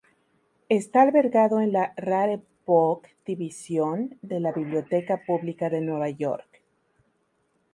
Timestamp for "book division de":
2.65-4.39